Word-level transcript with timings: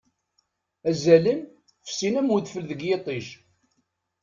Azalen, 0.89 1.41
fessin 1.85 2.13
am 2.19 2.29
udfel 2.35 2.63
deg 2.69 2.79
yiṭij. 2.83 3.27